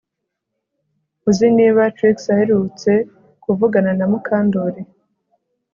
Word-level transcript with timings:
Uzi 1.29 1.47
niba 1.57 1.81
Trix 1.95 2.17
aherutse 2.33 2.91
kuvugana 3.43 3.91
na 3.99 4.05
Mukandoli 4.11 4.81